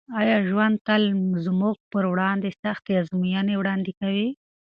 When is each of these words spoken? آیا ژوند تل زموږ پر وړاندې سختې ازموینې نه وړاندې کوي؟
آیا 0.19 0.37
ژوند 0.49 0.75
تل 0.87 1.03
زموږ 1.45 1.75
پر 1.91 2.03
وړاندې 2.11 2.49
سختې 2.63 2.91
ازموینې 3.01 3.41
نه 3.47 3.53
وړاندې 3.61 3.91
کوي؟ 3.99 4.27